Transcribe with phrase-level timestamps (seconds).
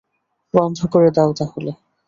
[0.53, 1.71] বন্ধ করে দাও, তাহলে।